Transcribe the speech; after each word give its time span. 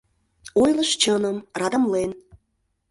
Ойлыш 0.61 0.91
чыным, 1.01 1.37
радамлен: 1.59 2.11